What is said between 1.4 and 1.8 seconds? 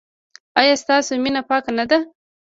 پاکه